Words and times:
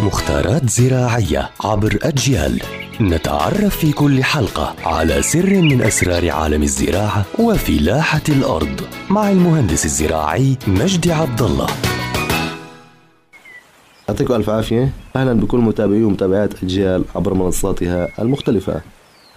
مختارات 0.00 0.70
زراعية 0.70 1.50
عبر 1.64 1.98
أجيال. 2.02 2.62
نتعرف 3.00 3.76
في 3.76 3.92
كل 3.92 4.24
حلقة 4.24 4.74
على 4.84 5.22
سر 5.22 5.62
من 5.62 5.82
أسرار 5.82 6.30
عالم 6.30 6.62
الزراعة 6.62 7.24
وفلاحة 7.38 8.22
الأرض 8.28 8.80
مع 9.10 9.30
المهندس 9.30 9.84
الزراعي 9.84 10.56
مجدي 10.66 11.12
عبد 11.12 11.42
الله 11.42 11.66
يعطيكم 14.08 14.34
ألف 14.34 14.50
عافية. 14.50 14.92
أهلا 15.16 15.32
بكل 15.32 15.58
متابعي 15.58 16.02
ومتابعات 16.02 16.62
أجيال 16.62 17.04
عبر 17.14 17.34
منصاتها 17.34 18.08
المختلفة. 18.18 18.80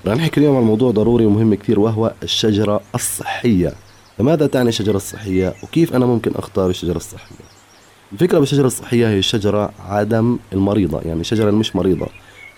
رح 0.07 0.15
نحكي 0.15 0.39
اليوم 0.39 0.57
عن 0.57 0.63
موضوع 0.63 0.91
ضروري 0.91 1.25
ومهم 1.25 1.55
كثير 1.55 1.79
وهو 1.79 2.13
الشجرة 2.23 2.81
الصحية. 2.95 3.73
فماذا 4.17 4.47
تعني 4.47 4.69
الشجرة 4.69 4.97
الصحية؟ 4.97 5.53
وكيف 5.63 5.95
أنا 5.95 6.05
ممكن 6.05 6.31
أختار 6.35 6.69
الشجرة 6.69 6.97
الصحية؟ 6.97 7.56
الفكرة 8.13 8.39
بالشجرة 8.39 8.67
الصحية 8.67 9.07
هي 9.07 9.19
الشجرة 9.19 9.71
عدم 9.89 10.37
المريضة 10.53 11.01
يعني 11.01 11.23
شجرة 11.23 11.51
مش 11.51 11.75
مريضة. 11.75 12.07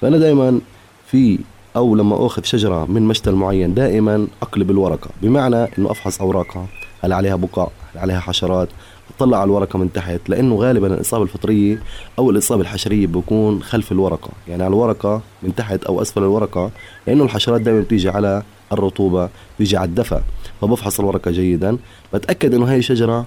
فأنا 0.01 0.17
دائما 0.17 0.59
في 1.07 1.39
أو 1.75 1.95
لما 1.95 2.25
أخذ 2.25 2.43
شجرة 2.43 2.85
من 2.85 3.01
مشتل 3.01 3.31
معين 3.31 3.73
دائما 3.73 4.27
أقلب 4.41 4.71
الورقة 4.71 5.09
بمعنى 5.21 5.63
أنه 5.63 5.91
أفحص 5.91 6.21
أوراقها 6.21 6.65
هل 7.01 7.13
عليها 7.13 7.35
بقع 7.35 7.67
هل 7.93 7.99
عليها 7.99 8.19
حشرات 8.19 8.69
أطلع 9.15 9.37
على 9.37 9.45
الورقة 9.45 9.79
من 9.79 9.93
تحت 9.93 10.19
لأنه 10.27 10.55
غالبا 10.55 10.87
الإصابة 10.93 11.23
الفطرية 11.23 11.83
أو 12.19 12.29
الإصابة 12.29 12.61
الحشرية 12.61 13.07
بكون 13.07 13.63
خلف 13.63 13.91
الورقة. 13.91 14.29
يعني 14.47 14.63
على 14.63 14.71
الورقة 14.71 15.21
من 15.43 15.55
تحت 15.55 15.83
أو 15.83 16.01
أسفل 16.01 16.21
الورقة 16.21 16.71
لأنه 17.07 17.23
الحشرات 17.23 17.61
دائما 17.61 17.81
بتيجي 17.81 18.09
على 18.09 18.43
الرطوبة 18.71 19.29
بتيجي 19.55 19.77
على 19.77 19.87
الدفا 19.89 20.23
فبفحص 20.61 20.99
الورقة 20.99 21.31
جيدا. 21.31 21.77
بتأكد 22.13 22.53
إنه 22.53 22.65
هي 22.65 22.81
شجره 22.81 23.25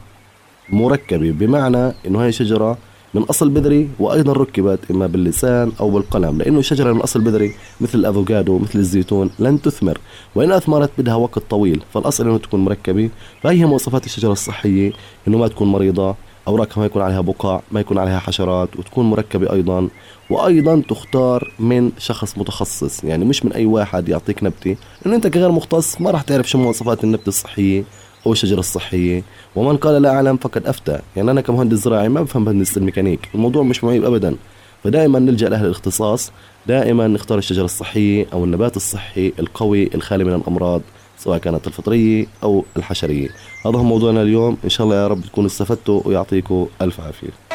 مركبة 0.69 1.30
بمعنى 1.30 1.93
إنه 2.07 2.25
هي 2.25 2.33
شجرة 2.33 2.79
من 3.15 3.23
أصل 3.23 3.48
بذري 3.48 3.89
وأيضا 3.98 4.33
ركبت 4.33 4.91
إما 4.91 5.07
باللسان 5.07 5.73
أو 5.81 5.91
بالقلم 5.91 6.39
لأنه 6.39 6.59
الشجره 6.59 6.92
من 6.92 7.00
أصل 7.00 7.20
بذري 7.20 7.55
مثل 7.81 7.98
الأفوكادو 7.98 8.59
مثل 8.59 8.78
الزيتون 8.78 9.31
لن 9.39 9.62
تثمر 9.62 9.98
وإن 10.34 10.53
أثمرت 10.53 10.91
بدها 10.98 11.14
وقت 11.14 11.39
طويل 11.50 11.83
فالأصل 11.95 12.28
إنه 12.28 12.39
تكون 12.39 12.64
مركبة. 12.64 13.11
فهي 13.42 13.67
مواصفات 13.67 14.06
الشجرة 14.06 14.33
الصحية 14.33 14.92
إنه 15.28 15.39
ما 15.39 15.48
تكون 15.48 15.69
مريضة 15.69 16.14
أوراقها 16.48 16.81
ما 16.81 16.87
يكون 16.87 17.03
عليها 17.03 17.20
بقع 17.20 17.61
ما 17.72 17.81
يكون 17.81 17.98
عليها 17.98 18.19
حشرات 18.19 18.77
وتكون 18.77 19.11
مركبة 19.11 19.53
أيضا 19.53 19.89
وأيضا 20.31 20.83
تختار 20.89 21.53
من 21.59 21.92
شخص 21.98 22.39
متخصص 22.39 23.05
يعني 23.05 23.25
مش 23.25 23.44
من 23.44 23.53
أي 23.53 23.67
واحد 23.67 24.09
يعطيك 24.09 24.44
نبتة. 24.44 24.77
لأنه 25.03 25.17
أنت 25.17 25.27
كغير 25.27 25.50
مختص 25.50 26.00
ما 26.00 26.11
راح 26.11 26.22
تعرف 26.22 26.50
شو 26.50 26.59
مواصفات 26.59 27.05
النبتة 27.05 27.28
الصحية. 27.28 27.84
أو 28.27 28.33
الشجرة 28.33 28.61
الصحية. 28.61 29.23
ومن 29.56 29.77
قال 29.77 30.03
لا 30.03 30.11
أعلم 30.11 30.37
فقد 30.37 30.67
أفتى. 30.67 31.01
يعني 31.17 31.31
أنا 31.31 31.41
كمهندس 31.41 31.78
زراعي 31.78 32.09
ما 32.09 32.23
بفهم 32.23 32.45
بهندسة 32.45 32.78
الميكانيك. 32.78 33.28
الموضوع 33.34 33.62
مش 33.62 33.84
معيب 33.84 34.05
أبدا. 34.05 34.37
فدائما 34.84 35.19
نلجأ 35.19 35.48
لأهل 35.48 35.67
الاختصاص. 35.67 36.33
دائما 36.67 37.09
نختار 37.09 37.39
الشجرة 37.39 37.65
الصحية 37.65 38.27
أو 38.33 38.45
النبات 38.45 38.77
الصحي 38.77 39.33
القوي 39.39 39.91
الخالي 39.95 40.25
من 40.25 40.34
الأمراض 40.34 40.81
سواء 41.19 41.39
كانت 41.39 41.67
الفطرية 41.67 42.27
أو 42.43 42.65
الحشرية. 42.77 43.28
هذا 43.67 43.78
هو 43.78 43.83
موضوعنا 43.83 44.23
اليوم. 44.23 44.56
إن 44.65 44.70
شاء 44.70 44.84
الله 44.84 44.97
يا 44.97 45.06
رب 45.06 45.20
تكونوا 45.20 45.48
استفدتوا 45.48 46.03
ويعطيكم 46.05 46.67
ألف 46.83 47.00
عافية. 47.00 47.52